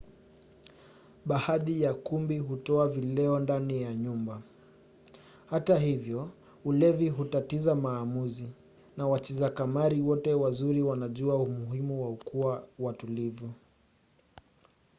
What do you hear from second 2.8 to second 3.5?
vileo